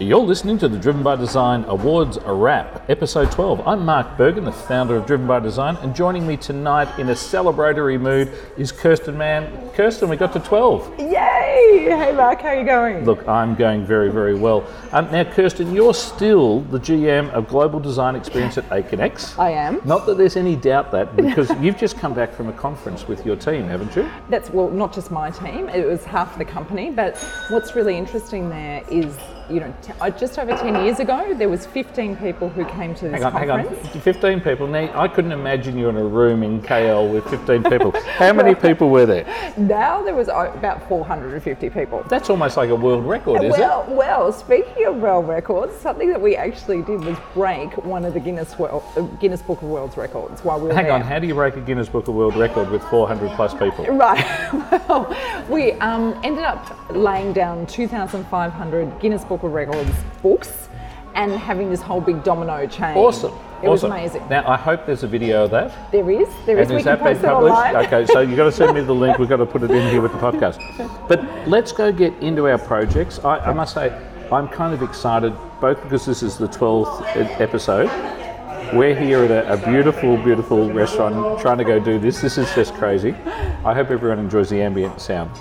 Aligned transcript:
You're 0.00 0.20
listening 0.20 0.56
to 0.60 0.68
the 0.68 0.78
Driven 0.78 1.02
by 1.02 1.16
Design 1.16 1.64
Awards 1.64 2.18
Wrap, 2.24 2.88
episode 2.88 3.30
12. 3.30 3.68
I'm 3.68 3.84
Mark 3.84 4.16
Bergen, 4.16 4.44
the 4.44 4.50
founder 4.50 4.96
of 4.96 5.04
Driven 5.04 5.26
by 5.26 5.40
Design, 5.40 5.76
and 5.82 5.94
joining 5.94 6.26
me 6.26 6.38
tonight 6.38 6.98
in 6.98 7.10
a 7.10 7.12
celebratory 7.12 8.00
mood 8.00 8.32
is 8.56 8.72
Kirsten 8.72 9.18
Mann. 9.18 9.68
Kirsten, 9.74 10.08
we 10.08 10.16
got 10.16 10.32
to 10.32 10.40
12. 10.40 11.00
Yay! 11.00 11.10
Hey 11.12 12.14
Mark, 12.16 12.40
how 12.40 12.48
are 12.48 12.58
you 12.58 12.64
going? 12.64 13.04
Look, 13.04 13.28
I'm 13.28 13.54
going 13.54 13.84
very, 13.84 14.10
very 14.10 14.34
well. 14.34 14.66
Um, 14.92 15.12
now, 15.12 15.22
Kirsten, 15.24 15.74
you're 15.74 15.92
still 15.92 16.60
the 16.60 16.80
GM 16.80 17.28
of 17.32 17.46
Global 17.46 17.78
Design 17.78 18.16
Experience 18.16 18.56
at 18.56 18.66
Aconex. 18.70 19.38
I 19.38 19.50
am. 19.50 19.82
Not 19.84 20.06
that 20.06 20.16
there's 20.16 20.36
any 20.36 20.56
doubt 20.56 20.92
that, 20.92 21.14
because 21.14 21.50
you've 21.60 21.76
just 21.76 21.98
come 21.98 22.14
back 22.14 22.32
from 22.32 22.48
a 22.48 22.54
conference 22.54 23.06
with 23.06 23.26
your 23.26 23.36
team, 23.36 23.64
haven't 23.64 23.94
you? 23.94 24.10
That's 24.30 24.48
well, 24.48 24.70
not 24.70 24.94
just 24.94 25.10
my 25.10 25.30
team. 25.30 25.68
It 25.68 25.86
was 25.86 26.04
half 26.06 26.38
the 26.38 26.44
company. 26.46 26.90
But 26.90 27.18
what's 27.50 27.74
really 27.74 27.98
interesting 27.98 28.48
there 28.48 28.82
is, 28.90 29.14
you 29.50 29.60
know, 29.60 29.74
t- 29.82 29.92
uh, 30.00 30.10
just 30.10 30.38
over 30.38 30.56
ten 30.56 30.84
years 30.84 31.00
ago, 31.00 31.34
there 31.34 31.48
was 31.48 31.66
15 31.66 32.16
people 32.16 32.48
who 32.48 32.64
came 32.66 32.94
to 32.94 33.08
this 33.08 33.12
Hang 33.12 33.24
on, 33.24 33.32
hang 33.32 33.50
on. 33.50 33.74
15 34.00 34.40
people. 34.40 34.66
Now, 34.66 34.90
I 34.98 35.08
couldn't 35.08 35.32
imagine 35.32 35.76
you 35.76 35.88
in 35.88 35.96
a 35.96 36.04
room 36.04 36.42
in 36.42 36.62
KL 36.62 37.12
with 37.12 37.24
15 37.28 37.64
people. 37.64 37.92
How 38.16 38.32
many 38.32 38.54
people 38.68 38.90
were 38.90 39.06
there? 39.06 39.52
Now 39.56 40.02
there 40.02 40.14
was 40.14 40.28
uh, 40.28 40.52
about 40.54 40.88
450 40.88 41.70
people. 41.70 42.04
That's 42.08 42.30
almost 42.30 42.56
like 42.56 42.70
a 42.70 42.76
world 42.76 43.04
record, 43.04 43.42
is 43.42 43.52
well, 43.58 43.82
it? 43.82 43.94
well, 43.94 44.32
speaking 44.32 44.86
of 44.86 44.96
world 44.96 45.28
records, 45.28 45.76
something 45.76 46.08
that 46.10 46.20
we 46.20 46.36
actually 46.36 46.82
did 46.82 47.00
was 47.04 47.18
break 47.34 47.76
one 47.84 48.04
of 48.04 48.14
the 48.14 48.20
Guinness 48.20 48.58
World, 48.58 48.82
uh, 48.96 49.02
Guinness 49.20 49.42
Book 49.42 49.62
of 49.62 49.68
World 49.68 49.96
Records 49.96 50.44
while 50.44 50.60
we 50.60 50.68
were? 50.68 50.74
Hang 50.74 50.84
there. 50.84 50.92
on, 50.94 51.02
how 51.02 51.18
do 51.18 51.26
you 51.26 51.34
break 51.34 51.56
a 51.56 51.60
Guinness 51.60 51.88
Book 51.88 52.08
of 52.08 52.14
World 52.14 52.36
Record 52.36 52.70
with 52.70 52.82
400 52.84 53.30
plus 53.32 53.52
people? 53.54 53.86
Right. 53.86 54.20
Well, 54.90 55.14
we 55.48 55.72
um, 55.74 56.18
ended 56.24 56.44
up 56.44 56.76
laying 56.90 57.32
down 57.32 57.66
2,500 57.66 59.00
Guinness 59.00 59.24
Book 59.24 59.39
of 59.42 59.52
Records 59.52 59.90
books 60.22 60.68
and 61.14 61.32
having 61.32 61.70
this 61.70 61.80
whole 61.82 62.00
big 62.00 62.22
domino 62.22 62.66
chain. 62.66 62.96
Awesome. 62.96 63.32
It 63.62 63.68
was 63.68 63.84
amazing. 63.84 64.26
Now, 64.30 64.48
I 64.48 64.56
hope 64.56 64.86
there's 64.86 65.02
a 65.02 65.06
video 65.08 65.44
of 65.44 65.50
that. 65.50 65.92
There 65.92 66.10
is. 66.10 66.28
There 66.46 66.58
is. 66.58 66.70
And 66.70 66.78
we 66.78 66.82
can 66.82 66.98
that 66.98 67.04
been 67.04 67.20
published? 67.20 67.92
Okay, 67.92 68.06
so 68.06 68.20
you've 68.20 68.36
got 68.36 68.44
to 68.44 68.52
send 68.52 68.74
me 68.74 68.80
the 68.80 68.94
link. 68.94 69.18
We've 69.18 69.28
got 69.28 69.36
to 69.36 69.46
put 69.46 69.62
it 69.62 69.70
in 69.70 69.90
here 69.90 70.00
with 70.00 70.12
the 70.12 70.18
podcast. 70.18 70.58
But 71.08 71.22
let's 71.46 71.70
go 71.70 71.92
get 71.92 72.14
into 72.22 72.48
our 72.48 72.56
projects. 72.56 73.18
I, 73.18 73.38
I 73.38 73.52
must 73.52 73.74
say, 73.74 73.90
I'm 74.32 74.48
kind 74.48 74.72
of 74.72 74.82
excited, 74.82 75.34
both 75.60 75.82
because 75.82 76.06
this 76.06 76.22
is 76.22 76.38
the 76.38 76.48
12th 76.48 77.02
e- 77.16 77.42
episode. 77.42 77.88
We're 78.72 78.94
here 78.94 79.24
at 79.24 79.30
a, 79.30 79.52
a 79.52 79.56
beautiful, 79.70 80.16
beautiful 80.16 80.72
restaurant 80.72 81.40
trying 81.40 81.58
to 81.58 81.64
go 81.64 81.80
do 81.80 81.98
this. 81.98 82.20
This 82.20 82.38
is 82.38 82.52
just 82.54 82.72
crazy. 82.74 83.12
I 83.64 83.74
hope 83.74 83.90
everyone 83.90 84.20
enjoys 84.20 84.48
the 84.48 84.62
ambient 84.62 85.00
sound. 85.00 85.32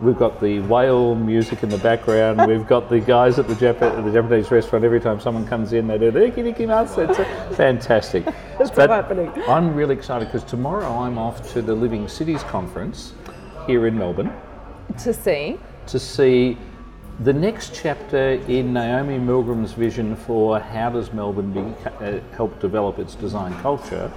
We've 0.00 0.18
got 0.18 0.40
the 0.40 0.60
whale 0.60 1.14
music 1.14 1.62
in 1.62 1.70
the 1.70 1.78
background. 1.78 2.46
We've 2.46 2.66
got 2.66 2.90
the 2.90 3.00
guys 3.00 3.38
at 3.38 3.48
the, 3.48 3.54
Jap- 3.54 3.80
at 3.80 4.04
the 4.04 4.12
Japanese 4.12 4.50
restaurant. 4.50 4.84
Every 4.84 5.00
time 5.00 5.18
someone 5.20 5.46
comes 5.46 5.72
in, 5.72 5.86
they 5.86 5.96
do 5.96 6.10
the 6.10 6.20
ikinikimasu. 6.20 7.08
It's 7.08 7.56
fantastic. 7.56 8.26
It's 8.58 8.70
But 8.70 8.88
happening. 8.88 9.30
I'm 9.48 9.74
really 9.74 9.94
excited 9.94 10.26
because 10.28 10.42
tomorrow 10.42 10.86
I'm 11.00 11.18
off 11.18 11.52
to 11.52 11.60
the 11.60 11.74
Living 11.74 12.08
Cities 12.08 12.42
conference 12.44 13.12
here 13.66 13.86
in 13.86 13.98
Melbourne 13.98 14.32
To 15.00 15.12
see. 15.12 15.58
to 15.88 15.98
see 15.98 16.56
the 17.20 17.34
next 17.34 17.74
chapter 17.74 18.40
in 18.48 18.72
Naomi 18.72 19.18
Milgrom's 19.18 19.72
vision 19.72 20.16
for 20.16 20.58
how 20.58 20.88
does 20.88 21.12
Melbourne 21.12 21.52
be, 21.52 21.60
uh, 22.04 22.20
help 22.34 22.58
develop 22.60 22.98
its 22.98 23.14
design 23.14 23.54
culture. 23.60 24.10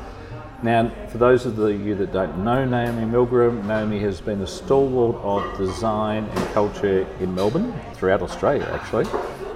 Now, 0.62 0.92
for 1.08 1.20
those 1.20 1.46
of 1.46 1.58
you 1.58 1.96
that 1.96 2.12
don't 2.12 2.44
know 2.44 2.66
Naomi 2.66 3.04
Milgrom, 3.04 3.64
Naomi 3.66 3.98
has 4.00 4.20
been 4.20 4.42
a 4.42 4.48
stalwart 4.48 5.16
of 5.24 5.58
design 5.58 6.26
and 6.26 6.54
culture 6.54 7.08
in 7.22 7.34
Melbourne, 7.34 7.74
throughout 7.94 8.22
Australia 8.22 8.68
actually. 8.74 9.06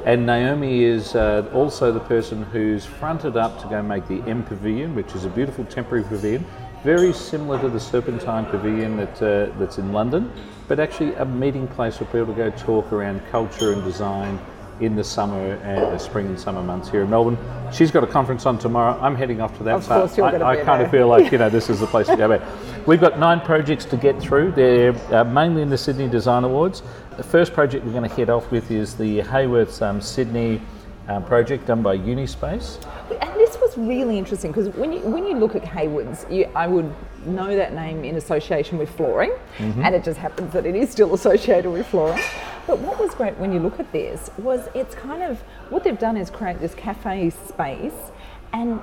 And 0.05 0.25
Naomi 0.25 0.85
is 0.85 1.13
uh, 1.13 1.49
also 1.53 1.91
the 1.91 1.99
person 1.99 2.43
who's 2.43 2.85
fronted 2.85 3.35
up 3.35 3.61
to 3.61 3.67
go 3.67 3.81
make 3.81 4.07
the 4.07 4.21
M 4.21 4.43
Pavilion, 4.43 4.95
which 4.95 5.13
is 5.13 5.25
a 5.25 5.29
beautiful 5.29 5.65
temporary 5.65 6.05
pavilion, 6.05 6.45
very 6.85 7.11
similar 7.11 7.59
to 7.59 7.69
the 7.69 7.79
Serpentine 7.79 8.45
Pavilion 8.45 8.95
that, 8.95 9.21
uh, 9.21 9.59
that's 9.59 9.79
in 9.79 9.91
London, 9.91 10.31
but 10.69 10.79
actually 10.79 11.15
a 11.15 11.25
meeting 11.25 11.67
place 11.67 11.97
for 11.97 12.05
people 12.05 12.27
to 12.27 12.33
go 12.33 12.49
talk 12.51 12.93
around 12.93 13.21
culture 13.29 13.73
and 13.73 13.83
design 13.83 14.39
in 14.79 14.95
the 14.95 15.03
summer 15.03 15.53
and 15.63 15.81
the 15.93 15.97
spring 15.97 16.25
and 16.27 16.39
summer 16.39 16.61
months 16.63 16.89
here 16.89 17.03
in 17.03 17.09
Melbourne. 17.09 17.37
She's 17.71 17.91
got 17.91 18.03
a 18.03 18.07
conference 18.07 18.45
on 18.45 18.57
tomorrow. 18.57 18.99
I'm 19.01 19.15
heading 19.15 19.39
off 19.41 19.55
to 19.57 19.63
that. 19.63 19.75
Of 19.75 19.87
course 19.87 20.17
you're 20.17 20.25
I, 20.43 20.59
I 20.59 20.63
kind 20.63 20.81
of 20.81 20.89
feel 20.91 21.07
like 21.07 21.31
you 21.31 21.37
know 21.37 21.49
this 21.57 21.69
is 21.69 21.79
the 21.79 21.87
place 21.87 22.07
to 22.07 22.15
go 22.17 22.27
back. 22.29 22.41
We've 22.87 23.01
got 23.01 23.19
nine 23.19 23.39
projects 23.41 23.85
to 23.85 23.97
get 23.97 24.19
through. 24.19 24.51
They're 24.51 24.93
uh, 25.13 25.23
mainly 25.23 25.61
in 25.61 25.69
the 25.69 25.77
Sydney 25.77 26.07
Design 26.09 26.43
Awards. 26.43 26.83
The 27.17 27.23
first 27.23 27.53
project 27.53 27.85
we're 27.85 27.91
going 27.93 28.09
to 28.09 28.15
head 28.15 28.29
off 28.29 28.49
with 28.51 28.71
is 28.71 28.95
the 28.95 29.19
Havwoods 29.21 29.81
um, 29.81 30.01
Sydney 30.01 30.61
um, 31.07 31.23
project 31.25 31.67
done 31.67 31.81
by 31.81 31.95
Unispace. 31.97 32.79
And 33.21 33.35
this 33.39 33.57
was 33.59 33.77
really 33.77 34.17
interesting 34.17 34.51
because 34.51 34.69
when 34.69 34.91
you 34.93 34.99
when 35.01 35.25
you 35.25 35.35
look 35.37 35.55
at 35.55 35.61
Havwoods, 35.63 36.29
you, 36.33 36.49
I 36.55 36.65
would 36.67 36.91
know 37.25 37.55
that 37.55 37.73
name 37.73 38.03
in 38.03 38.15
association 38.17 38.77
with 38.77 38.89
flooring, 38.89 39.31
Mm-hmm. 39.59 39.83
and 39.83 39.93
it 39.95 40.03
just 40.03 40.17
happens 40.19 40.51
that 40.53 40.65
it 40.65 40.75
is 40.75 40.89
still 40.89 41.13
associated 41.13 41.69
with 41.71 41.85
flooring. 41.87 42.21
But 42.65 42.79
what 42.79 42.99
was 42.99 43.13
great 43.13 43.37
when 43.37 43.51
you 43.51 43.59
look 43.59 43.79
at 43.79 43.91
this 43.91 44.29
was 44.37 44.69
it's 44.73 44.95
kind 44.95 45.21
of 45.21 45.41
what 45.69 45.83
they've 45.83 45.99
done 45.99 46.15
is 46.15 46.29
create 46.29 46.59
this 46.59 46.73
cafe 46.73 47.29
space, 47.29 48.11
and 48.53 48.79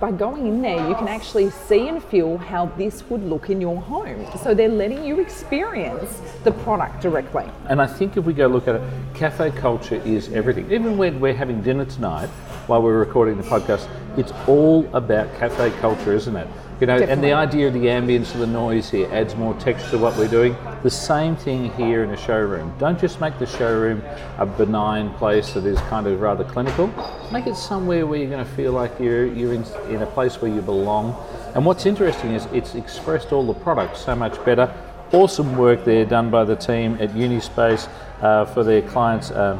by 0.00 0.10
going 0.10 0.46
in 0.46 0.62
there, 0.62 0.88
you 0.88 0.94
can 0.94 1.06
actually 1.06 1.50
see 1.50 1.88
and 1.88 2.02
feel 2.02 2.38
how 2.38 2.66
this 2.78 3.04
would 3.10 3.22
look 3.22 3.50
in 3.50 3.60
your 3.60 3.80
home. 3.80 4.26
So 4.42 4.54
they're 4.54 4.68
letting 4.68 5.04
you 5.04 5.20
experience 5.20 6.22
the 6.42 6.52
product 6.52 7.02
directly. 7.02 7.44
And 7.68 7.82
I 7.82 7.86
think 7.86 8.16
if 8.16 8.24
we 8.24 8.32
go 8.32 8.46
look 8.46 8.66
at 8.66 8.76
it, 8.76 8.82
cafe 9.14 9.50
culture 9.50 10.00
is 10.06 10.32
everything. 10.32 10.72
Even 10.72 10.96
when 10.96 11.20
we're 11.20 11.34
having 11.34 11.60
dinner 11.60 11.84
tonight, 11.84 12.30
while 12.66 12.82
we're 12.82 12.98
recording 12.98 13.36
the 13.36 13.42
podcast, 13.42 13.88
it's 14.16 14.32
all 14.48 14.88
about 14.94 15.32
cafe 15.38 15.70
culture, 15.80 16.14
isn't 16.14 16.34
it? 16.34 16.48
You 16.80 16.86
know, 16.86 16.96
and 16.96 17.22
the 17.22 17.34
idea 17.34 17.68
of 17.68 17.74
the 17.74 17.80
ambience 17.80 18.32
of 18.32 18.40
the 18.40 18.46
noise 18.46 18.90
here 18.90 19.06
adds 19.12 19.36
more 19.36 19.52
texture 19.60 19.90
to 19.90 19.98
what 19.98 20.16
we're 20.16 20.28
doing. 20.28 20.56
The 20.82 20.88
same 20.88 21.36
thing 21.36 21.70
here 21.72 22.02
in 22.04 22.10
a 22.10 22.16
showroom. 22.16 22.74
Don't 22.78 22.98
just 22.98 23.20
make 23.20 23.38
the 23.38 23.44
showroom 23.44 24.02
a 24.38 24.46
benign 24.46 25.12
place 25.14 25.52
that 25.52 25.66
is 25.66 25.78
kind 25.90 26.06
of 26.06 26.18
rather 26.22 26.42
clinical. 26.42 26.86
Make 27.30 27.46
it 27.46 27.56
somewhere 27.56 28.06
where 28.06 28.18
you're 28.18 28.30
going 28.30 28.42
to 28.42 28.50
feel 28.52 28.72
like 28.72 28.98
you're 28.98 29.26
you're 29.26 29.52
in, 29.52 29.64
in 29.90 30.00
a 30.00 30.06
place 30.06 30.40
where 30.40 30.50
you 30.50 30.62
belong. 30.62 31.14
And 31.54 31.66
what's 31.66 31.84
interesting 31.84 32.30
is 32.30 32.46
it's 32.46 32.74
expressed 32.74 33.30
all 33.30 33.46
the 33.46 33.60
products 33.60 34.00
so 34.00 34.16
much 34.16 34.42
better. 34.46 34.72
Awesome 35.12 35.58
work 35.58 35.84
there 35.84 36.06
done 36.06 36.30
by 36.30 36.44
the 36.44 36.56
team 36.56 36.96
at 36.98 37.10
Unispace 37.14 37.88
uh, 38.22 38.46
for 38.46 38.64
their 38.64 38.80
clients, 38.80 39.30
um. 39.32 39.58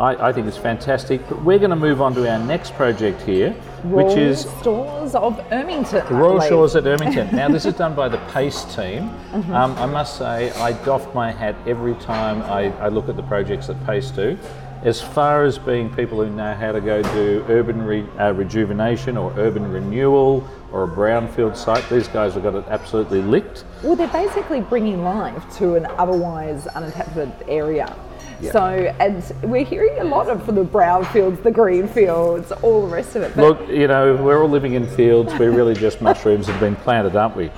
I, 0.00 0.28
I 0.28 0.32
think 0.32 0.46
it's 0.46 0.56
fantastic. 0.56 1.26
But 1.28 1.42
we're 1.42 1.58
going 1.58 1.70
to 1.70 1.76
move 1.76 2.00
on 2.00 2.14
to 2.14 2.30
our 2.30 2.38
next 2.38 2.74
project 2.74 3.20
here, 3.22 3.52
which 3.82 4.06
Royal 4.06 4.18
is 4.18 4.42
Shores 4.62 5.14
of 5.14 5.38
Ermington. 5.50 6.08
Royal. 6.10 6.40
Shores 6.40 6.76
at 6.76 6.84
Ermington. 6.84 7.32
Now, 7.38 7.48
this 7.48 7.66
is 7.66 7.74
done 7.74 7.94
by 7.94 8.08
the 8.08 8.18
Payce 8.32 8.64
team. 8.74 9.10
Mm-hmm. 9.30 9.52
Um, 9.52 9.76
I 9.78 9.86
must 9.86 10.18
say, 10.18 10.50
I 10.52 10.72
doff 10.84 11.14
my 11.14 11.30
hat 11.30 11.54
every 11.66 11.94
time 11.96 12.42
I, 12.42 12.72
I 12.78 12.88
look 12.88 13.08
at 13.08 13.16
the 13.16 13.22
projects 13.22 13.68
that 13.68 13.84
Payce 13.86 14.10
do. 14.10 14.38
As 14.82 15.00
far 15.00 15.44
as 15.44 15.58
being 15.58 15.92
people 15.92 16.22
who 16.22 16.30
know 16.30 16.54
how 16.54 16.70
to 16.70 16.80
go 16.80 17.02
do 17.02 17.44
urban 17.48 17.82
re, 17.82 18.06
uh, 18.18 18.32
rejuvenation 18.32 19.16
or 19.16 19.32
urban 19.36 19.70
renewal 19.70 20.48
or 20.72 20.84
a 20.84 20.88
brownfield 20.88 21.56
site, 21.56 21.88
these 21.88 22.06
guys 22.08 22.34
have 22.34 22.44
got 22.44 22.54
it 22.54 22.64
absolutely 22.68 23.20
licked. 23.20 23.64
Well, 23.82 23.96
they're 23.96 24.06
basically 24.08 24.60
bringing 24.60 25.02
life 25.02 25.42
to 25.58 25.74
an 25.74 25.86
otherwise 25.86 26.68
uninhabited 26.68 27.32
area. 27.48 27.96
Yeah. 28.40 28.52
So, 28.52 28.94
and 29.00 29.50
we're 29.50 29.64
hearing 29.64 29.98
a 29.98 30.04
lot 30.04 30.28
of 30.28 30.44
from 30.44 30.54
the 30.54 30.64
brownfields, 30.64 31.42
the 31.42 31.50
green 31.50 31.88
fields, 31.88 32.52
all 32.52 32.86
the 32.86 32.94
rest 32.94 33.16
of 33.16 33.22
it. 33.22 33.36
Look, 33.36 33.68
you 33.68 33.88
know, 33.88 34.16
we're 34.16 34.40
all 34.40 34.48
living 34.48 34.74
in 34.74 34.86
fields. 34.86 35.32
We're 35.38 35.50
really 35.50 35.74
just 35.74 36.00
mushrooms 36.08 36.46
that 36.46 36.52
have 36.52 36.60
been 36.60 36.76
planted, 36.76 37.16
aren't 37.16 37.36
we? 37.36 37.50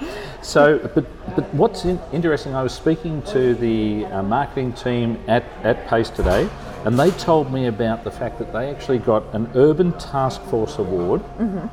So, 0.42 0.78
but, 0.94 1.04
but 1.36 1.54
what's 1.54 1.84
in, 1.84 2.00
interesting, 2.12 2.54
I 2.54 2.62
was 2.62 2.72
speaking 2.72 3.22
to 3.22 3.54
the 3.54 4.06
uh, 4.06 4.22
marketing 4.22 4.72
team 4.72 5.19
at, 5.28 5.44
at 5.62 5.86
Payce 5.86 6.10
today, 6.10 6.48
and 6.86 6.98
they 6.98 7.10
told 7.12 7.52
me 7.52 7.66
about 7.66 8.04
the 8.04 8.10
fact 8.10 8.38
that 8.38 8.52
they 8.52 8.70
actually 8.70 8.99
got 8.99 9.22
an 9.34 9.50
Urban 9.55 9.93
Task 9.99 10.40
Force 10.44 10.78
Award. 10.78 11.22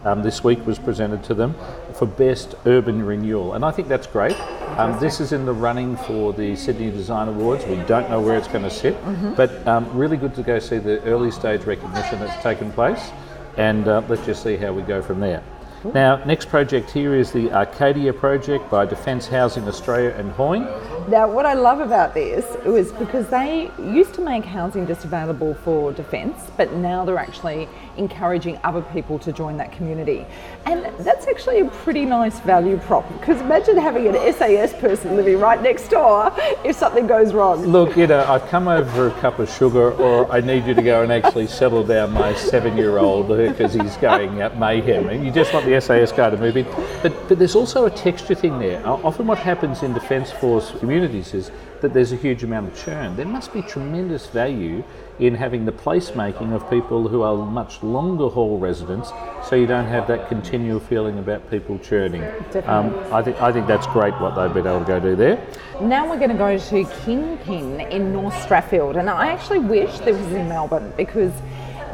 Um, 0.06 0.22
this 0.22 0.44
week 0.44 0.66
was 0.66 0.78
presented 0.80 1.24
to 1.26 1.34
them 1.34 1.56
for 1.98 2.06
Best 2.06 2.56
Urban 2.66 3.04
Renewal, 3.04 3.54
and 3.54 3.66
I 3.66 3.72
think 3.72 3.88
that's 3.88 4.08
great. 4.08 4.40
Um, 4.78 5.00
this 5.00 5.20
is 5.20 5.32
in 5.32 5.46
the 5.46 5.54
running 5.54 5.98
for 5.98 6.34
the 6.34 6.56
Sydney 6.56 6.92
Design 6.92 7.28
Awards. 7.28 7.66
We 7.66 7.78
don't 7.88 8.10
know 8.10 8.22
where 8.22 8.38
it's 8.38 8.48
going 8.48 8.64
to 8.64 8.70
sit, 8.70 8.96
but 9.36 9.68
um, 9.68 9.90
really 9.98 10.18
good 10.18 10.36
to 10.36 10.44
go 10.44 10.60
see 10.60 10.78
the 10.78 11.02
early 11.04 11.32
stage 11.32 11.64
recognition 11.64 12.20
that's 12.20 12.42
taken 12.44 12.72
place 12.72 13.12
and 13.58 13.88
uh, 13.88 14.02
let's 14.08 14.26
just 14.26 14.44
see 14.44 14.56
how 14.56 14.72
we 14.72 14.84
go 14.84 15.02
from 15.02 15.20
there. 15.20 15.44
Now, 15.84 16.24
next 16.26 16.50
project 16.50 16.90
here 16.90 17.14
is 17.14 17.32
the 17.32 17.52
Arcadia 17.52 18.12
project 18.12 18.70
by 18.70 18.86
Defence 18.86 19.28
Housing 19.28 19.68
Australia 19.68 20.10
and 20.18 20.32
Hoyne. 20.32 20.66
now, 21.08 21.30
what 21.30 21.46
I 21.46 21.54
love 21.54 21.82
about 21.82 22.16
this 22.16 22.58
was 22.66 22.92
because 22.94 23.28
they 23.28 23.70
used 23.80 24.14
to 24.16 24.22
make 24.22 24.44
housing 24.44 24.88
just 24.88 25.06
available 25.06 25.54
for 25.54 25.94
defence, 25.94 26.50
but 26.58 26.74
now 26.74 27.06
they're 27.06 27.20
actually 27.20 27.70
encouraging 27.96 28.60
other 28.64 28.82
people 28.82 29.20
to 29.20 29.32
join 29.32 29.56
that 29.58 29.72
community. 29.72 30.26
And 30.66 30.86
that's 31.06 31.28
actually 31.28 31.60
a 31.60 31.70
pretty 31.70 32.06
nice 32.06 32.40
value 32.40 32.78
prop 32.78 33.08
because 33.20 33.40
imagine 33.42 33.78
having 33.78 34.08
an 34.08 34.34
SAS 34.34 34.74
person 34.74 35.16
living 35.16 35.40
right 35.40 35.62
next 35.62 35.90
door 35.90 36.34
if 36.66 36.76
something 36.76 37.06
goes 37.06 37.34
wrong. 37.34 37.66
Look, 37.66 37.96
you 37.96 38.08
know, 38.08 38.26
I've 38.28 38.48
come 38.48 38.68
over 38.68 38.90
for 38.92 39.08
a 39.08 39.22
cup 39.22 39.40
of 39.40 39.50
sugar, 39.50 39.92
or 39.94 40.30
I 40.32 40.42
need 40.42 40.66
you 40.66 40.74
to 40.74 40.82
go 40.82 41.04
and 41.04 41.12
actually 41.12 41.48
settle 41.48 41.84
down 41.84 42.14
my 42.14 42.34
seven-year-old 42.34 43.28
because 43.28 43.74
he's 43.74 43.96
going 43.98 44.42
at 44.42 44.58
mayhem. 44.60 45.08
And 45.10 45.24
you 45.24 45.32
just 45.32 45.54
want 45.54 45.67
the 45.68 45.82
SAS 45.82 46.12
guy 46.12 46.30
to 46.30 46.38
move 46.38 46.58
in. 46.58 46.66
But, 47.02 47.28
but 47.28 47.38
there's 47.38 47.56
also 47.56 47.86
a 47.86 47.92
texture 47.92 48.36
thing 48.36 48.58
there. 48.60 48.86
Often, 48.88 49.28
what 49.28 49.38
happens 49.38 49.84
in 49.84 49.94
Defence 49.94 50.32
Force 50.32 50.72
communities 50.80 51.34
is 51.34 51.52
that 51.82 51.94
there's 51.94 52.12
a 52.12 52.16
huge 52.16 52.44
amount 52.44 52.68
of 52.70 52.78
churn. 52.78 53.16
There 53.16 53.26
must 53.26 53.54
be 53.54 53.62
tremendous 53.62 54.28
value 54.28 54.84
in 55.20 55.36
having 55.36 55.66
the 55.66 55.72
placemaking 55.72 56.54
of 56.54 56.70
people 56.70 57.08
who 57.08 57.22
are 57.24 57.36
much 57.36 57.82
longer 57.84 58.30
haul 58.30 58.60
residents, 58.60 59.12
so 59.44 59.56
you 59.56 59.68
don't 59.68 59.86
have 59.86 60.08
that 60.08 60.28
continual 60.28 60.80
feeling 60.80 61.20
about 61.20 61.50
people 61.50 61.78
churning. 61.80 62.24
Um, 62.66 62.96
I 63.12 63.22
think 63.22 63.42
I 63.42 63.52
think 63.52 63.68
that's 63.68 63.88
great 63.88 64.14
what 64.22 64.36
they've 64.36 64.54
been 64.54 64.68
able 64.68 64.80
to 64.80 64.86
go 64.86 65.00
do 65.00 65.16
there. 65.16 65.46
Now 65.82 66.10
we're 66.10 66.18
going 66.18 66.32
to 66.32 66.38
go 66.38 66.58
to 66.58 66.84
Kingpin 67.04 67.82
in 67.82 68.14
North 68.14 68.36
Strathfield, 68.36 68.98
and 68.98 69.10
I 69.10 69.28
actually 69.28 69.60
wish 69.60 70.00
this 70.00 70.18
was 70.18 70.34
in 70.34 70.48
Melbourne 70.48 70.94
because 70.98 71.34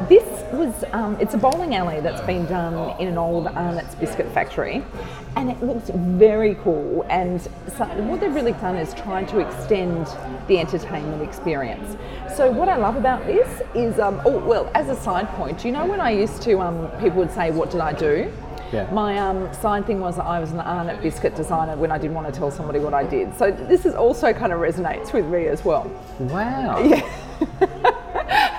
this 0.08 0.24
was, 0.52 0.84
um, 0.92 1.16
it's 1.20 1.34
a 1.34 1.38
bowling 1.38 1.74
alley 1.74 2.00
that's 2.00 2.24
been 2.26 2.46
done 2.46 2.98
in 3.00 3.08
an 3.08 3.18
old 3.18 3.46
Arnott's 3.46 3.94
biscuit 3.94 4.30
factory 4.32 4.84
and 5.36 5.50
it 5.50 5.62
looks 5.62 5.90
very 5.90 6.54
cool. 6.56 7.04
And 7.08 7.40
so 7.76 7.84
what 8.02 8.20
they've 8.20 8.34
really 8.34 8.52
done 8.52 8.76
is 8.76 8.94
tried 8.94 9.28
to 9.28 9.40
extend 9.40 10.06
the 10.46 10.58
entertainment 10.58 11.22
experience. 11.22 11.96
So 12.36 12.50
what 12.50 12.68
I 12.68 12.76
love 12.76 12.96
about 12.96 13.26
this 13.26 13.62
is, 13.74 13.98
um, 13.98 14.20
oh, 14.24 14.38
well, 14.38 14.70
as 14.74 14.88
a 14.88 14.96
side 14.96 15.28
point, 15.30 15.64
you 15.64 15.72
know 15.72 15.86
when 15.86 16.00
I 16.00 16.10
used 16.10 16.42
to, 16.42 16.60
um, 16.60 16.88
people 17.00 17.18
would 17.18 17.32
say, 17.32 17.50
what 17.50 17.70
did 17.70 17.80
I 17.80 17.92
do? 17.92 18.32
Yeah. 18.72 18.90
My 18.92 19.18
um, 19.18 19.52
side 19.54 19.86
thing 19.86 20.00
was 20.00 20.16
that 20.16 20.24
I 20.24 20.40
was 20.40 20.50
an 20.50 20.60
Arnott 20.60 21.00
biscuit 21.00 21.36
designer 21.36 21.76
when 21.76 21.92
I 21.92 21.98
didn't 21.98 22.14
want 22.14 22.26
to 22.26 22.32
tell 22.32 22.50
somebody 22.50 22.80
what 22.80 22.94
I 22.94 23.04
did. 23.04 23.36
So 23.36 23.50
this 23.50 23.86
is 23.86 23.94
also 23.94 24.32
kind 24.32 24.52
of 24.52 24.58
resonates 24.60 25.12
with 25.12 25.26
me 25.26 25.46
as 25.46 25.64
well. 25.64 25.90
Wow. 26.18 26.82
Yeah. 26.82 28.00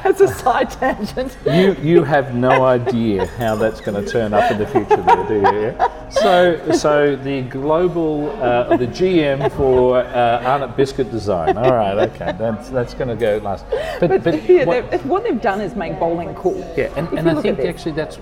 As 0.06 0.22
a 0.22 0.28
side 0.28 0.70
tangent. 0.70 1.36
You 1.46 1.76
you 1.82 2.04
have 2.04 2.36
no 2.36 2.64
idea 2.64 3.26
how 3.26 3.56
that's 3.56 3.82
going 3.82 4.02
to 4.04 4.10
turn 4.10 4.36
up 4.36 4.52
in 4.52 4.60
the 4.60 4.68
future, 4.68 5.02
there, 5.02 5.28
do 5.28 5.40
you? 5.60 5.76
So 6.12 6.72
so 6.74 7.16
the 7.16 7.42
global 7.42 8.30
uh, 8.40 8.78
the 8.78 8.86
GM 8.86 9.52
for 9.54 9.98
uh, 9.98 10.44
Arnott 10.44 10.78
Biscuit 10.78 11.10
Design. 11.10 11.58
All 11.58 11.74
right, 11.74 11.98
okay, 12.10 12.36
that's 12.38 12.70
that's 12.70 12.94
going 12.94 13.08
to 13.08 13.16
go 13.16 13.38
last. 13.44 13.66
But, 14.00 14.10
but, 14.10 14.24
but 14.24 14.48
yeah, 14.48 14.66
what, 14.66 15.06
what, 15.06 15.24
they've 15.24 15.42
done 15.42 15.60
is 15.60 15.76
make 15.76 16.00
bowling 16.00 16.36
cool. 16.36 16.60
Yeah, 16.78 16.94
and, 16.96 17.08
and 17.18 17.28
I 17.28 17.42
think 17.42 17.60
actually 17.60 17.94
that's 17.94 18.18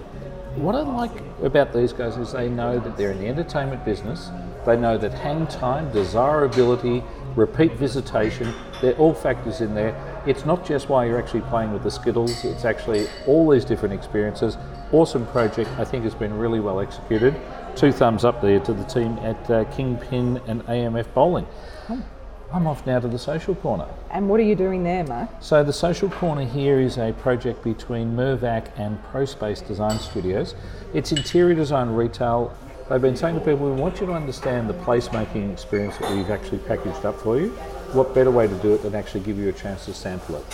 what 0.55 0.75
I 0.75 0.81
like 0.81 1.11
about 1.43 1.73
these 1.73 1.91
guys 1.91 2.15
is 2.15 2.31
they 2.31 2.47
know 2.47 2.79
that 2.79 2.95
they're 2.95 3.11
in 3.11 3.19
the 3.19 3.27
entertainment 3.27 3.83
business. 3.83 4.29
They 4.65 4.77
know 4.77 4.97
that 4.97 5.13
hang 5.13 5.47
time, 5.47 5.91
desirability, 5.91 7.03
repeat 7.35 7.73
visitation, 7.73 8.53
they're 8.83 8.97
all 8.97 9.13
factors 9.13 9.61
in 9.61 9.73
there. 9.73 9.95
It's 10.27 10.45
not 10.45 10.65
just 10.65 10.89
why 10.89 11.05
you're 11.05 11.17
actually 11.17 11.41
playing 11.41 11.71
with 11.71 11.83
the 11.83 11.91
Skittles, 11.91 12.43
it's 12.43 12.65
actually 12.65 13.07
all 13.25 13.49
these 13.49 13.63
different 13.63 13.93
experiences. 13.93 14.57
Awesome 14.91 15.25
project, 15.27 15.69
I 15.79 15.85
think 15.85 16.03
has 16.03 16.13
been 16.13 16.37
really 16.37 16.59
well 16.59 16.81
executed. 16.81 17.33
Two 17.77 17.93
thumbs 17.93 18.25
up 18.25 18.41
there 18.41 18.59
to 18.59 18.73
the 18.73 18.83
team 18.83 19.17
at 19.19 19.49
uh, 19.49 19.63
Kingpin 19.75 20.41
and 20.47 20.63
AMF 20.65 21.13
Bowling. 21.13 21.47
Oh. 21.89 22.03
I'm 22.51 22.67
off 22.67 22.85
now 22.85 22.99
to 22.99 23.07
the 23.07 23.17
social 23.17 23.55
corner. 23.55 23.87
And 24.11 24.29
what 24.29 24.39
are 24.39 24.43
you 24.43 24.53
doing 24.53 24.83
there, 24.83 25.03
Mark? 25.05 25.29
So 25.39 25.63
the 25.63 25.73
social 25.73 26.09
corner 26.09 26.45
here 26.45 26.79
is 26.79 26.97
a 26.97 27.13
project 27.13 27.63
between 27.63 28.15
Mirvac 28.15 28.67
and 28.77 29.01
ProSpace 29.05 29.65
Design 29.65 29.97
Studios. 29.97 30.53
It's 30.93 31.11
interior 31.11 31.55
design 31.55 31.89
retail. 31.89 32.55
They've 32.89 33.01
been 33.01 33.15
saying 33.15 33.35
to 33.35 33.41
people, 33.41 33.73
we 33.73 33.81
want 33.81 33.99
you 34.01 34.05
to 34.05 34.13
understand 34.13 34.69
the 34.69 34.75
placemaking 34.75 35.51
experience 35.51 35.97
that 35.97 36.11
we've 36.11 36.29
actually 36.29 36.59
packaged 36.59 37.05
up 37.05 37.19
for 37.21 37.39
you. 37.39 37.57
What 37.93 38.15
better 38.15 38.31
way 38.31 38.47
to 38.47 38.55
do 38.55 38.73
it 38.73 38.81
than 38.81 38.95
actually 38.95 39.21
give 39.21 39.37
you 39.37 39.49
a 39.49 39.53
chance 39.53 39.85
to 39.85 39.93
sample 39.93 40.37
it? 40.37 40.45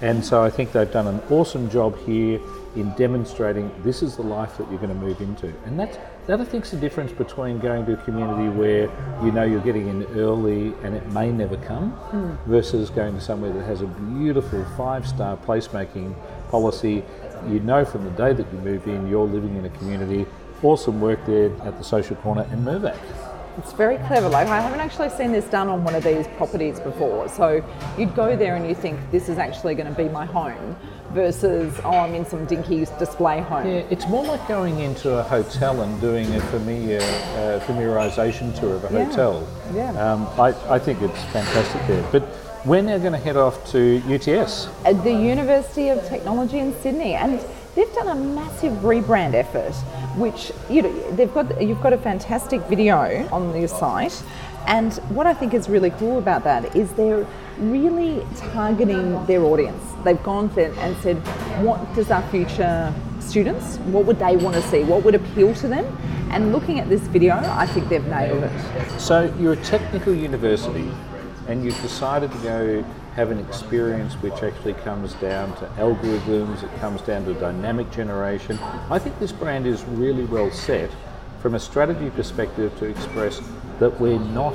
And 0.00 0.24
so 0.24 0.42
I 0.42 0.48
think 0.48 0.72
they've 0.72 0.90
done 0.90 1.06
an 1.06 1.20
awesome 1.28 1.68
job 1.68 1.98
here 2.06 2.40
in 2.76 2.92
demonstrating 2.92 3.70
this 3.82 4.02
is 4.02 4.16
the 4.16 4.22
life 4.22 4.56
that 4.56 4.70
you're 4.70 4.78
going 4.78 4.88
to 4.88 4.94
move 4.94 5.20
into. 5.20 5.52
And 5.64 5.78
that's, 5.78 5.98
that 6.26 6.40
I 6.40 6.44
think 6.44 6.64
is 6.64 6.70
the 6.70 6.76
difference 6.76 7.12
between 7.12 7.58
going 7.58 7.84
to 7.86 7.94
a 7.94 7.96
community 8.04 8.48
where 8.48 8.90
you 9.24 9.32
know 9.32 9.42
you're 9.42 9.60
getting 9.60 9.88
in 9.88 10.04
early 10.16 10.72
and 10.82 10.94
it 10.94 11.04
may 11.08 11.30
never 11.30 11.56
come 11.58 11.92
mm. 12.10 12.38
versus 12.46 12.90
going 12.90 13.14
to 13.14 13.20
somewhere 13.20 13.52
that 13.52 13.64
has 13.64 13.82
a 13.82 13.86
beautiful 13.86 14.64
five 14.76 15.06
star 15.06 15.36
placemaking 15.36 16.14
policy. 16.48 17.02
You 17.48 17.60
know 17.60 17.84
from 17.84 18.04
the 18.04 18.10
day 18.10 18.32
that 18.32 18.52
you 18.52 18.58
move 18.60 18.86
in, 18.86 19.08
you're 19.08 19.26
living 19.26 19.56
in 19.56 19.64
a 19.64 19.70
community. 19.70 20.26
Awesome 20.62 21.00
work 21.00 21.24
there 21.26 21.50
at 21.62 21.76
the 21.76 21.84
Social 21.84 22.16
Corner 22.16 22.42
in 22.52 22.64
Mirvac. 22.64 22.96
It's 23.58 23.72
very 23.72 23.98
clever. 24.06 24.28
Like 24.28 24.46
I 24.46 24.60
haven't 24.60 24.78
actually 24.78 25.10
seen 25.10 25.32
this 25.32 25.44
done 25.46 25.68
on 25.68 25.82
one 25.82 25.96
of 25.96 26.04
these 26.04 26.28
properties 26.36 26.78
before. 26.78 27.28
So 27.28 27.64
you'd 27.98 28.14
go 28.14 28.36
there 28.36 28.54
and 28.54 28.66
you 28.68 28.74
think 28.74 28.98
this 29.10 29.28
is 29.28 29.36
actually 29.36 29.74
going 29.74 29.92
to 29.92 29.96
be 30.00 30.08
my 30.08 30.24
home 30.24 30.76
versus 31.10 31.74
oh 31.84 31.90
I'm 31.90 32.14
in 32.14 32.24
some 32.24 32.44
dinky 32.44 32.84
display 32.98 33.40
home. 33.40 33.66
Yeah, 33.66 33.82
it's 33.90 34.06
more 34.06 34.24
like 34.24 34.46
going 34.46 34.78
into 34.78 35.18
a 35.18 35.24
hotel 35.24 35.82
and 35.82 36.00
doing 36.00 36.32
a 36.34 36.40
familiar 36.52 37.00
uh, 37.00 37.60
familiarization 37.66 38.58
tour 38.58 38.76
of 38.76 38.84
a 38.84 38.92
yeah. 38.92 39.04
hotel. 39.04 39.48
Yeah. 39.74 39.90
Um, 39.90 40.28
I, 40.38 40.54
I 40.72 40.78
think 40.78 41.02
it's 41.02 41.22
fantastic 41.24 41.84
there. 41.88 42.06
But 42.12 42.28
we're 42.64 42.82
now 42.82 42.98
going 42.98 43.12
to 43.12 43.18
head 43.18 43.36
off 43.36 43.68
to 43.72 44.02
UTS. 44.06 44.68
At 44.84 45.02
the 45.02 45.12
University 45.12 45.88
of 45.88 46.06
Technology 46.06 46.58
in 46.58 46.78
Sydney 46.80 47.14
and 47.14 47.40
they've 47.78 47.94
done 47.94 48.08
a 48.08 48.14
massive 48.14 48.72
rebrand 48.78 49.34
effort 49.34 49.72
which 50.16 50.50
you 50.68 50.82
know 50.82 51.10
they've 51.12 51.32
got 51.32 51.62
you've 51.62 51.80
got 51.80 51.92
a 51.92 51.98
fantastic 51.98 52.60
video 52.62 53.28
on 53.30 53.56
your 53.56 53.68
site 53.68 54.20
and 54.68 54.94
what 55.08 55.26
I 55.26 55.32
think 55.32 55.54
is 55.54 55.68
really 55.70 55.90
cool 55.90 56.18
about 56.18 56.44
that 56.44 56.76
is 56.76 56.92
they're 56.92 57.26
really 57.58 58.22
targeting 58.36 59.24
their 59.24 59.42
audience. 59.42 59.82
They've 60.04 60.22
gone 60.22 60.50
and 60.58 60.94
said, 60.98 61.16
what 61.64 61.94
does 61.94 62.10
our 62.10 62.22
future 62.28 62.94
students, 63.18 63.78
what 63.78 64.04
would 64.04 64.18
they 64.18 64.36
want 64.36 64.56
to 64.56 64.62
see? 64.62 64.84
What 64.84 65.04
would 65.04 65.14
appeal 65.14 65.54
to 65.54 65.68
them? 65.68 65.86
And 66.30 66.52
looking 66.52 66.78
at 66.80 66.90
this 66.90 67.00
video, 67.00 67.36
I 67.36 67.66
think 67.66 67.88
they've 67.88 68.06
nailed 68.06 68.44
it. 68.44 69.00
So 69.00 69.34
you're 69.38 69.54
a 69.54 69.64
technical 69.64 70.12
university 70.12 70.90
and 71.46 71.64
you've 71.64 71.80
decided 71.80 72.30
to 72.30 72.38
go 72.38 72.84
have 73.14 73.30
an 73.30 73.38
experience 73.38 74.14
which 74.14 74.42
actually 74.42 74.74
comes 74.74 75.14
down 75.14 75.54
to 75.56 75.66
algorithms, 75.76 76.62
it 76.62 76.80
comes 76.80 77.00
down 77.02 77.24
to 77.24 77.34
dynamic 77.34 77.90
generation. 77.90 78.58
I 78.90 78.98
think 78.98 79.18
this 79.18 79.32
brand 79.32 79.66
is 79.66 79.82
really 79.84 80.24
well 80.24 80.50
set 80.50 80.90
from 81.40 81.54
a 81.54 81.60
strategy 81.60 82.10
perspective 82.10 82.76
to 82.78 82.86
express 82.86 83.40
that 83.78 84.00
we're 84.00 84.18
not 84.18 84.54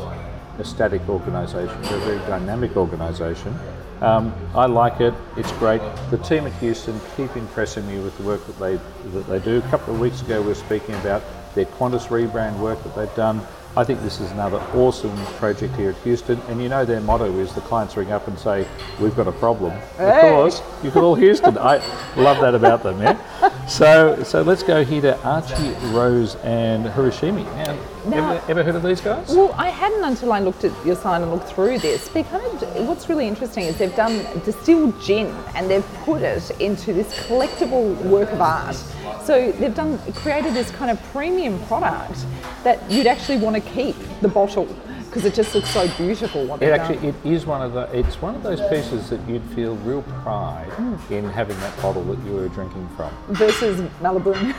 a 0.59 0.63
static 0.63 1.07
organisation, 1.09 1.81
we're 1.83 1.97
a 1.97 1.99
very 1.99 2.19
dynamic 2.19 2.77
organisation. 2.77 3.57
Um, 4.01 4.35
I 4.53 4.65
like 4.65 4.99
it. 4.99 5.13
It's 5.37 5.51
great. 5.53 5.81
The 6.11 6.17
team 6.17 6.45
at 6.45 6.53
Houston 6.53 6.99
keep 7.15 7.35
impressing 7.37 7.87
me 7.87 7.99
with 7.99 8.17
the 8.17 8.23
work 8.23 8.45
that 8.47 8.59
they 8.59 8.75
that 9.11 9.27
they 9.27 9.39
do. 9.39 9.59
A 9.59 9.69
couple 9.69 9.93
of 9.93 9.99
weeks 10.01 10.21
ago, 10.21 10.41
we 10.41 10.49
were 10.49 10.55
speaking 10.55 10.93
about 10.95 11.23
their 11.55 11.65
Qantas 11.65 12.07
rebrand 12.07 12.59
work 12.59 12.83
that 12.83 12.95
they've 12.95 13.15
done. 13.15 13.41
I 13.75 13.83
think 13.83 14.01
this 14.01 14.19
is 14.19 14.29
another 14.31 14.59
awesome 14.75 15.15
project 15.37 15.75
here 15.75 15.89
at 15.89 15.95
Houston, 16.03 16.39
and 16.47 16.61
you 16.61 16.69
know 16.69 16.85
their 16.85 17.01
motto 17.01 17.39
is 17.39 17.53
the 17.53 17.61
clients 17.61 17.97
ring 17.97 18.11
up 18.11 18.27
and 18.27 18.37
say, 18.37 18.67
"We've 18.99 19.15
got 19.15 19.27
a 19.27 19.31
problem." 19.31 19.71
Hey. 19.97 20.29
Of 20.29 20.33
course, 20.33 20.61
you 20.83 20.91
call 20.91 21.15
Houston. 21.25 21.57
I 21.57 21.77
love 22.15 22.39
that 22.41 22.53
about 22.53 22.83
them. 22.83 23.01
Yeah. 23.01 23.17
So, 23.65 24.21
so 24.23 24.43
let's 24.43 24.61
go 24.61 24.83
here 24.83 25.01
to 25.01 25.19
Archie 25.23 25.71
Rose 25.87 26.35
and 26.43 26.85
Hiroshimi. 26.85 27.45
Now, 27.55 27.75
now, 28.05 28.31
ever, 28.31 28.51
ever, 28.51 28.63
heard 28.63 28.75
of 28.75 28.83
these 28.83 29.01
guys? 29.01 29.29
Well, 29.29 29.53
I 29.57 29.69
hadn't 29.69 30.03
until 30.03 30.33
I 30.33 30.39
looked 30.39 30.63
at 30.63 30.85
your 30.85 30.95
sign 30.95 31.21
and 31.21 31.31
looked 31.31 31.47
through 31.49 31.79
this. 31.79 32.09
Because 32.09 32.61
what's 32.87 33.09
really 33.09 33.27
interesting 33.27 33.65
is 33.65 33.77
they've 33.77 33.95
done 33.95 34.25
distilled 34.43 34.99
gin 35.01 35.27
and 35.55 35.69
they've 35.69 35.87
put 36.03 36.21
it 36.21 36.51
into 36.59 36.93
this 36.93 37.13
collectible 37.27 37.95
work 38.03 38.31
of 38.31 38.41
art. 38.41 38.75
So 39.23 39.51
they've 39.53 39.73
done 39.73 39.99
created 40.13 40.53
this 40.53 40.69
kind 40.71 40.91
of 40.91 41.01
premium 41.11 41.59
product 41.65 42.25
that 42.63 42.79
you'd 42.91 43.07
actually 43.07 43.37
want 43.37 43.55
to 43.55 43.61
keep 43.71 43.95
the 44.21 44.27
bottle 44.27 44.67
because 45.13 45.25
it 45.25 45.35
just 45.35 45.53
looks 45.53 45.69
so 45.69 45.87
beautiful. 45.95 46.43
What 46.45 46.63
it 46.63 46.71
actually 46.71 47.11
done. 47.11 47.21
it 47.23 47.31
is 47.31 47.45
one 47.45 47.61
of 47.61 47.73
the 47.73 47.81
it's 47.95 48.19
one 48.19 48.33
of 48.33 48.41
those 48.41 48.59
pieces 48.61 49.11
that 49.11 49.21
you'd 49.29 49.43
feel 49.53 49.75
real 49.77 50.01
pride 50.23 50.69
mm. 50.71 51.11
in 51.11 51.29
having 51.29 51.59
that 51.59 51.79
bottle 51.81 52.03
that 52.05 52.25
you 52.25 52.33
were 52.33 52.47
drinking 52.49 52.89
from. 52.97 53.13
Versus 53.29 53.81
Malibu, 54.01 54.33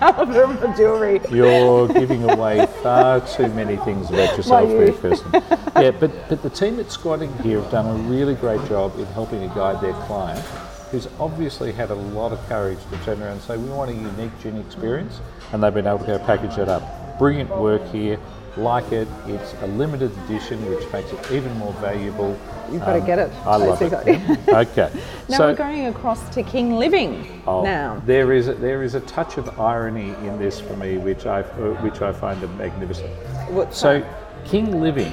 Malibu 0.00 0.76
jewelry. 0.76 1.20
You're 1.30 1.86
giving 1.86 2.28
away 2.28 2.66
far 2.82 3.20
too 3.28 3.46
many 3.48 3.76
things 3.76 4.08
about 4.10 4.36
yourself, 4.36 4.68
there, 4.68 4.92
person. 4.92 5.30
Yeah, 5.32 5.92
but 5.92 6.10
but 6.28 6.42
the 6.42 6.50
team 6.50 6.80
at 6.80 6.90
Squad 6.90 7.22
Ink 7.22 7.40
here 7.42 7.60
have 7.60 7.70
done 7.70 7.86
a 7.86 8.02
really 8.10 8.34
great 8.34 8.66
job 8.66 8.98
in 8.98 9.06
helping 9.06 9.48
to 9.48 9.54
guide 9.54 9.80
their 9.80 9.94
client 10.06 10.44
who's 10.90 11.08
obviously 11.18 11.72
had 11.72 11.90
a 11.90 11.94
lot 11.94 12.32
of 12.32 12.38
courage 12.48 12.78
to 12.90 12.98
turn 13.04 13.20
around 13.20 13.32
and 13.32 13.42
say, 13.42 13.56
we 13.56 13.68
want 13.70 13.90
a 13.90 13.94
unique 13.94 14.30
gin 14.40 14.56
experience, 14.56 15.20
and 15.52 15.60
they've 15.60 15.74
been 15.74 15.86
able 15.86 15.98
to 15.98 16.06
go 16.06 16.18
package 16.20 16.58
it 16.58 16.68
up. 16.68 17.18
Brilliant 17.18 17.50
work 17.50 17.84
here. 17.90 18.20
Like 18.56 18.92
it. 18.92 19.08
It's 19.26 19.54
a 19.62 19.66
limited 19.66 20.16
edition, 20.24 20.64
which 20.70 20.90
makes 20.92 21.12
it 21.12 21.32
even 21.32 21.56
more 21.58 21.72
valuable. 21.74 22.38
You've 22.70 22.80
got 22.80 22.94
to 22.94 23.00
get 23.00 23.18
it. 23.18 23.30
I 23.46 23.56
love 23.56 23.78
basically. 23.78 24.12
it. 24.14 24.48
Okay. 24.48 24.90
Now 25.28 25.38
so 25.38 25.46
we're 25.48 25.56
going 25.56 25.86
across 25.86 26.28
to 26.36 26.44
King 26.44 26.74
Living 26.76 27.42
oh, 27.48 27.64
now. 27.64 28.00
there 28.06 28.32
is 28.32 28.46
a, 28.46 28.54
there 28.54 28.84
is 28.84 28.94
a 28.94 29.00
touch 29.00 29.38
of 29.38 29.58
irony 29.58 30.10
in 30.24 30.38
this 30.38 30.60
for 30.60 30.76
me, 30.76 30.98
which 30.98 31.26
I 31.26 31.40
uh, 31.40 31.74
which 31.82 32.00
I 32.00 32.12
find 32.12 32.40
magnificent. 32.56 33.10
What's 33.50 33.76
So, 33.76 34.06
King 34.44 34.80
Living, 34.80 35.12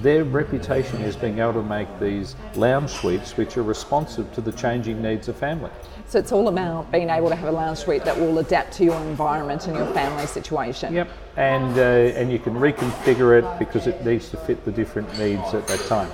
their 0.00 0.24
reputation 0.24 1.02
is 1.02 1.14
being 1.14 1.40
able 1.40 1.52
to 1.54 1.62
make 1.62 1.88
these 2.00 2.36
lounge 2.54 2.90
suites 2.90 3.36
which 3.36 3.58
are 3.58 3.62
responsive 3.62 4.32
to 4.32 4.40
the 4.40 4.52
changing 4.52 5.02
needs 5.02 5.28
of 5.28 5.36
family. 5.36 5.70
So 6.06 6.18
it's 6.18 6.32
all 6.32 6.48
about 6.48 6.90
being 6.90 7.10
able 7.10 7.28
to 7.28 7.34
have 7.34 7.48
a 7.48 7.52
lounge 7.52 7.78
suite 7.78 8.04
that 8.04 8.18
will 8.18 8.38
adapt 8.38 8.72
to 8.74 8.84
your 8.84 9.00
environment 9.02 9.66
and 9.66 9.76
your 9.76 9.92
family 9.92 10.26
situation. 10.26 10.94
Yep. 10.94 11.08
And 11.36 11.76
uh, 11.76 12.18
and 12.18 12.30
you 12.30 12.38
can 12.38 12.54
reconfigure 12.54 13.38
it 13.38 13.58
because 13.58 13.86
it 13.86 14.04
needs 14.04 14.28
to 14.30 14.36
fit 14.36 14.64
the 14.64 14.70
different 14.70 15.08
needs 15.18 15.52
at 15.52 15.66
that 15.66 15.80
time. 15.86 16.10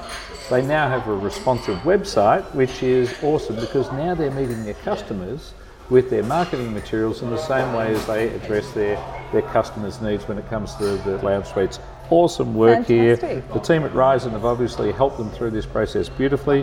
They 0.48 0.62
now 0.62 0.88
have 0.88 1.06
a 1.06 1.14
responsive 1.14 1.78
website, 1.80 2.42
which 2.54 2.82
is 2.82 3.14
awesome 3.22 3.56
because 3.56 3.90
now 3.92 4.14
they're 4.14 4.30
meeting 4.30 4.64
their 4.64 4.74
customers 4.74 5.52
with 5.90 6.08
their 6.08 6.22
marketing 6.22 6.72
materials 6.72 7.20
in 7.20 7.30
the 7.30 7.36
same 7.36 7.72
way 7.74 7.92
as 7.92 8.06
they 8.06 8.28
address 8.28 8.70
their, 8.72 8.96
their 9.32 9.42
customers' 9.42 10.00
needs 10.00 10.26
when 10.26 10.38
it 10.38 10.48
comes 10.48 10.74
to 10.76 10.96
the 10.98 11.18
lounge 11.22 11.46
suites. 11.46 11.80
Awesome 12.10 12.54
work 12.54 12.86
here. 12.86 13.16
The 13.16 13.60
team 13.60 13.82
at 13.84 13.92
Ryzen 13.92 14.32
have 14.32 14.44
obviously 14.44 14.92
helped 14.92 15.18
them 15.18 15.30
through 15.30 15.50
this 15.50 15.66
process 15.66 16.08
beautifully. 16.08 16.62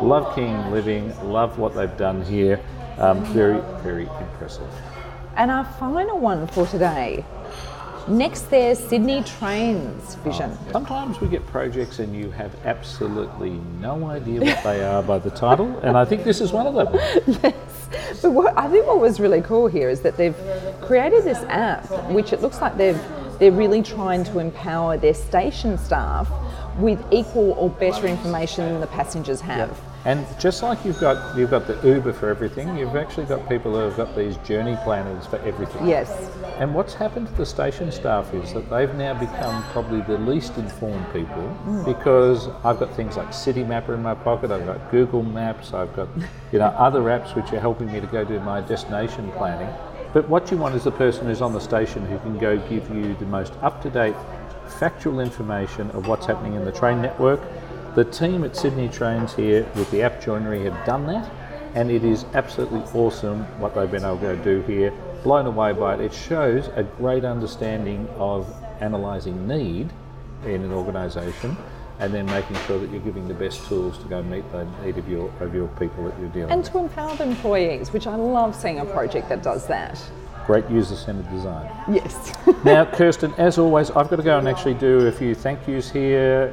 Love 0.00 0.34
King 0.34 0.70
Living, 0.70 1.14
love 1.30 1.58
what 1.58 1.74
they've 1.74 1.96
done 1.96 2.22
here. 2.22 2.60
Um, 2.98 3.24
very, 3.26 3.60
very 3.82 4.04
impressive. 4.20 4.68
And 5.36 5.50
our 5.50 5.64
final 5.78 6.18
one 6.18 6.46
for 6.46 6.66
today. 6.66 7.24
Next, 8.08 8.50
there's 8.50 8.78
Sydney 8.78 9.24
Trains 9.24 10.14
Vision. 10.16 10.56
Oh, 10.68 10.72
Sometimes 10.72 11.20
we 11.20 11.26
get 11.26 11.44
projects 11.46 11.98
and 11.98 12.14
you 12.14 12.30
have 12.30 12.54
absolutely 12.64 13.50
no 13.80 14.06
idea 14.06 14.40
what 14.42 14.62
they 14.62 14.84
are 14.84 15.02
by 15.02 15.18
the 15.18 15.30
title, 15.30 15.76
and 15.78 15.96
I 15.98 16.04
think 16.04 16.22
this 16.22 16.40
is 16.40 16.52
one 16.52 16.68
of 16.68 16.74
them. 16.74 16.94
yes. 17.42 17.88
But 18.22 18.30
what, 18.30 18.56
I 18.56 18.68
think 18.68 18.86
what 18.86 19.00
was 19.00 19.18
really 19.18 19.42
cool 19.42 19.66
here 19.66 19.90
is 19.90 20.02
that 20.02 20.16
they've 20.16 20.36
created 20.82 21.24
this 21.24 21.38
app, 21.48 21.84
which 22.10 22.32
it 22.32 22.42
looks 22.42 22.60
like 22.60 22.76
they've 22.76 23.00
they're 23.38 23.52
really 23.52 23.82
trying 23.82 24.24
to 24.24 24.38
empower 24.38 24.96
their 24.96 25.14
station 25.14 25.78
staff 25.78 26.30
with 26.78 27.02
equal 27.10 27.52
or 27.52 27.70
better 27.70 28.06
information 28.06 28.66
than 28.66 28.80
the 28.80 28.86
passengers 28.88 29.40
have. 29.40 29.80
And 30.06 30.24
just 30.38 30.62
like 30.62 30.84
you've 30.84 31.00
got 31.00 31.36
you've 31.36 31.50
got 31.50 31.66
the 31.66 31.80
Uber 31.82 32.12
for 32.12 32.28
everything, 32.28 32.78
you've 32.78 32.94
actually 32.94 33.26
got 33.26 33.48
people 33.48 33.72
who 33.72 33.78
have 33.78 33.96
got 33.96 34.14
these 34.14 34.36
journey 34.38 34.78
planners 34.84 35.26
for 35.26 35.38
everything. 35.38 35.84
Yes. 35.84 36.30
And 36.58 36.72
what's 36.76 36.94
happened 36.94 37.26
to 37.26 37.32
the 37.32 37.44
station 37.44 37.90
staff 37.90 38.32
is 38.32 38.52
that 38.52 38.70
they've 38.70 38.94
now 38.94 39.18
become 39.18 39.64
probably 39.72 40.02
the 40.02 40.16
least 40.18 40.58
informed 40.58 41.04
people 41.12 41.42
mm. 41.66 41.84
because 41.84 42.46
I've 42.62 42.78
got 42.78 42.94
things 42.94 43.16
like 43.16 43.30
Citymapper 43.30 43.94
in 43.94 44.02
my 44.02 44.14
pocket, 44.14 44.52
I've 44.52 44.64
got 44.64 44.92
Google 44.92 45.24
Maps, 45.24 45.74
I've 45.74 45.94
got 45.96 46.08
you 46.52 46.60
know 46.60 46.66
other 46.66 47.00
apps 47.00 47.34
which 47.34 47.52
are 47.52 47.58
helping 47.58 47.90
me 47.90 48.00
to 48.00 48.06
go 48.06 48.24
do 48.24 48.38
my 48.38 48.60
destination 48.60 49.32
planning. 49.32 49.74
But 50.16 50.30
what 50.30 50.50
you 50.50 50.56
want 50.56 50.74
is 50.74 50.84
the 50.84 50.92
person 50.92 51.26
who's 51.26 51.42
on 51.42 51.52
the 51.52 51.60
station 51.60 52.06
who 52.06 52.18
can 52.20 52.38
go 52.38 52.56
give 52.70 52.88
you 52.88 53.14
the 53.16 53.26
most 53.26 53.52
up-to-date 53.60 54.16
factual 54.66 55.20
information 55.20 55.90
of 55.90 56.08
what's 56.08 56.24
happening 56.24 56.54
in 56.54 56.64
the 56.64 56.72
train 56.72 57.02
network. 57.02 57.38
The 57.96 58.06
team 58.06 58.42
at 58.42 58.56
Sydney 58.56 58.88
Trains 58.88 59.34
here 59.34 59.68
with 59.74 59.90
the 59.90 60.00
app 60.00 60.22
joinery 60.22 60.64
have 60.64 60.86
done 60.86 61.06
that 61.08 61.30
and 61.74 61.90
it 61.90 62.02
is 62.02 62.24
absolutely 62.32 62.80
awesome 62.98 63.42
what 63.60 63.74
they've 63.74 63.90
been 63.90 64.06
able 64.06 64.20
to 64.20 64.36
do 64.36 64.62
here. 64.62 64.90
Blown 65.22 65.44
away 65.44 65.74
by 65.74 65.96
it. 65.96 66.00
It 66.00 66.14
shows 66.14 66.70
a 66.76 66.82
great 66.82 67.26
understanding 67.26 68.08
of 68.16 68.50
analysing 68.80 69.46
need 69.46 69.92
in 70.46 70.62
an 70.62 70.72
organisation 70.72 71.58
and 71.98 72.12
then 72.12 72.26
making 72.26 72.56
sure 72.66 72.78
that 72.78 72.90
you're 72.90 73.00
giving 73.00 73.26
the 73.26 73.34
best 73.34 73.66
tools 73.66 73.96
to 73.98 74.04
go 74.04 74.22
meet 74.22 74.50
the 74.52 74.64
need 74.84 74.98
of 74.98 75.08
your 75.08 75.30
of 75.40 75.54
your 75.54 75.68
people 75.68 76.04
that 76.04 76.18
you're 76.18 76.28
dealing 76.28 76.50
And 76.50 76.62
with. 76.62 76.74
And 76.74 76.74
to 76.74 76.78
empower 76.78 77.16
the 77.16 77.24
employees, 77.24 77.92
which 77.92 78.06
I 78.06 78.14
love 78.14 78.54
seeing 78.54 78.80
a 78.80 78.84
project 78.84 79.28
that 79.28 79.42
does 79.42 79.66
that. 79.68 80.02
Great 80.46 80.68
user-centered 80.70 81.28
design. 81.30 81.68
Yes. 81.90 82.32
Now, 82.64 82.84
Kirsten, 82.84 83.32
as 83.36 83.58
always, 83.58 83.90
I've 83.90 84.08
got 84.08 84.16
to 84.16 84.22
go 84.22 84.38
and 84.38 84.48
actually 84.48 84.74
do 84.74 85.06
a 85.06 85.12
few 85.12 85.34
thank 85.34 85.66
yous 85.66 85.90
here. 85.90 86.52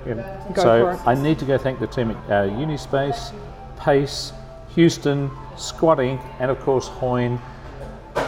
Go 0.54 0.62
so 0.62 0.82
for 0.82 0.92
it. 0.94 1.08
I 1.08 1.14
need 1.14 1.38
to 1.40 1.46
go 1.46 1.58
thank 1.58 1.80
the 1.80 1.88
team 1.88 2.12
at 2.12 2.32
uh, 2.32 2.52
Unispace, 2.52 3.32
Payce, 3.80 4.34
Houston, 4.76 5.30
Squad 5.58 6.00
Ink, 6.00 6.22
and 6.40 6.50
of 6.50 6.60
course 6.60 6.88
Hoyne. 6.88 7.40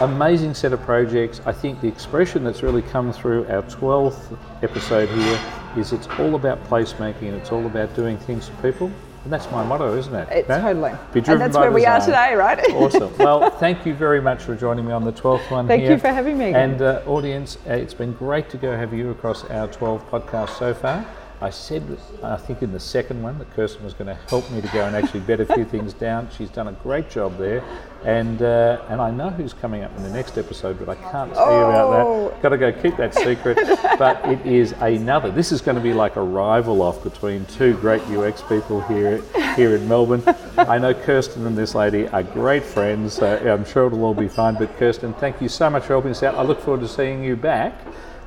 Amazing 0.00 0.54
set 0.54 0.72
of 0.72 0.80
projects. 0.82 1.40
I 1.46 1.52
think 1.52 1.80
the 1.80 1.88
expression 1.88 2.44
that's 2.44 2.62
really 2.62 2.82
come 2.82 3.12
through 3.12 3.46
our 3.46 3.62
12th 3.62 4.36
episode 4.62 5.08
here 5.08 5.40
is 5.76 5.92
it's 5.92 6.08
all 6.18 6.34
about 6.34 6.62
placemaking 6.68 7.22
and 7.28 7.34
it's 7.34 7.52
all 7.52 7.66
about 7.66 7.94
doing 7.94 8.16
things 8.18 8.48
for 8.48 8.70
people. 8.70 8.90
And 9.24 9.32
that's 9.32 9.50
my 9.50 9.64
motto, 9.64 9.96
isn't 9.96 10.14
it? 10.14 10.28
It- 10.30 10.48
No? 10.48 10.60
totally. 10.60 10.92
Be 11.12 11.18
And 11.26 11.40
that's 11.40 11.56
where 11.56 11.72
we 11.72 11.84
are 11.84 11.98
today, 11.98 12.34
right? 12.34 12.60
Awesome. 12.74 13.12
Well, 13.18 13.50
thank 13.50 13.84
you 13.84 13.92
very 13.94 14.20
much 14.20 14.42
for 14.42 14.54
joining 14.54 14.86
me 14.86 14.92
on 14.92 15.02
the 15.04 15.12
12th 15.12 15.50
one 15.50 15.66
Thank 15.66 15.82
here. 15.82 15.92
you 15.92 15.98
for 15.98 16.08
having 16.12 16.38
me 16.38 16.50
again. 16.50 16.70
And 16.72 16.82
uh, 16.82 17.02
audience, 17.06 17.58
uh, 17.66 17.72
it's 17.72 17.94
been 17.94 18.12
great 18.12 18.48
to 18.50 18.56
go 18.56 18.76
have 18.76 18.94
you 18.94 19.10
across 19.10 19.44
our 19.46 19.66
12 19.66 20.08
podcasts 20.10 20.56
so 20.58 20.72
far. 20.74 21.04
I 21.40 21.50
said, 21.50 21.82
I 22.22 22.36
think 22.38 22.62
in 22.62 22.72
the 22.72 22.80
second 22.80 23.22
one, 23.22 23.38
that 23.38 23.54
Kirsten 23.54 23.84
was 23.84 23.92
going 23.92 24.06
to 24.06 24.14
help 24.28 24.50
me 24.50 24.62
to 24.62 24.68
go 24.68 24.86
and 24.86 24.96
actually 24.96 25.20
bed 25.20 25.40
a 25.40 25.54
few 25.54 25.64
things 25.74 25.92
down. 25.92 26.28
She's 26.36 26.48
done 26.48 26.68
a 26.68 26.72
great 26.72 27.10
job 27.10 27.36
there, 27.36 27.62
and 28.04 28.40
uh, 28.40 28.80
and 28.88 29.02
I 29.02 29.10
know 29.10 29.28
who's 29.28 29.52
coming 29.52 29.82
up 29.82 29.94
in 29.98 30.02
the 30.02 30.08
next 30.10 30.38
episode, 30.38 30.78
but 30.78 30.88
I 30.88 30.94
can't 30.94 31.32
tell 31.34 31.52
you 31.52 31.58
about 31.66 31.86
Oh. 31.92 32.28
that. 32.30 32.42
Got 32.42 32.48
to 32.50 32.58
go 32.58 32.72
keep 32.72 32.96
that 32.96 33.14
secret. 33.14 33.58
but 33.98 34.24
it 34.26 34.44
is 34.46 34.72
another. 34.80 35.30
This 35.30 35.52
is 35.52 35.60
going 35.60 35.76
to 35.76 35.82
be 35.82 35.92
like 35.92 36.16
a 36.16 36.22
rival 36.22 36.80
off 36.80 37.02
between 37.04 37.44
two 37.46 37.74
great 37.78 38.02
UX 38.08 38.42
people 38.42 38.80
here 38.82 39.20
here 39.56 39.76
in 39.76 39.86
Melbourne. 39.86 40.22
I 40.58 40.78
know 40.78 40.94
Kirsten 40.94 41.46
and 41.46 41.56
this 41.56 41.74
lady 41.74 42.08
are 42.08 42.22
great 42.22 42.62
friends. 42.64 43.14
So 43.14 43.36
I'm 43.52 43.64
sure 43.66 43.86
it'll 43.88 44.04
all 44.04 44.14
be 44.14 44.28
fine. 44.28 44.54
But 44.54 44.74
Kirsten, 44.78 45.12
thank 45.14 45.40
you 45.42 45.48
so 45.50 45.68
much 45.68 45.82
for 45.82 45.88
helping 45.94 46.12
us 46.12 46.22
out. 46.22 46.34
I 46.34 46.42
look 46.42 46.60
forward 46.60 46.80
to 46.80 46.88
seeing 46.88 47.22
you 47.22 47.36
back 47.36 47.74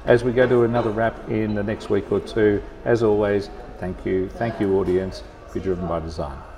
as 0.10 0.24
we 0.24 0.32
go 0.32 0.48
to 0.48 0.64
another 0.64 0.90
wrap 0.90 1.30
in 1.30 1.54
the 1.54 1.62
next 1.62 1.92
week 1.92 2.12
or 2.12 2.20
two. 2.20 2.62
As 2.84 3.04
always, 3.04 3.52
thank 3.78 4.08
you. 4.08 4.28
Thank 4.28 4.60
you, 4.60 4.80
audience. 4.80 5.24
Be 5.54 5.60
driven 5.60 5.88
by 5.88 6.00
design. 6.00 6.50